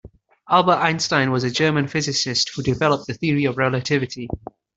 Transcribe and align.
Albert 0.49 0.77
Einstein 0.79 1.29
was 1.29 1.43
a 1.43 1.51
German 1.51 1.87
physicist 1.87 2.49
who 2.55 2.63
developed 2.63 3.05
the 3.05 3.13
Theory 3.13 3.45
of 3.45 3.55
Relativity. 3.57 4.27